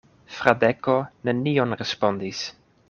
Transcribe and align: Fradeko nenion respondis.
Fradeko 0.37 0.95
nenion 1.31 1.81
respondis. 1.85 2.45